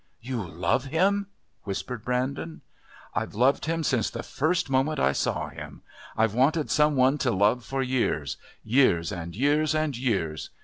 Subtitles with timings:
[0.19, 1.27] "You love him!"
[1.63, 2.61] whispered Brandon.
[3.13, 5.83] "I've loved him since the first moment I saw him.
[6.17, 10.49] I've wanted some one to love for years years and years and years.